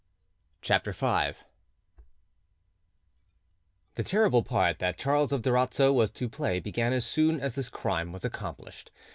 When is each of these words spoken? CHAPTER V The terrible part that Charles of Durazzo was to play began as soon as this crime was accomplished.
CHAPTER 0.63 0.93
V 0.93 1.33
The 3.93 4.03
terrible 4.03 4.41
part 4.41 4.79
that 4.79 4.97
Charles 4.97 5.31
of 5.31 5.43
Durazzo 5.43 5.93
was 5.93 6.09
to 6.13 6.27
play 6.27 6.59
began 6.59 6.91
as 6.91 7.05
soon 7.05 7.39
as 7.39 7.53
this 7.53 7.69
crime 7.69 8.11
was 8.11 8.25
accomplished. 8.25 8.89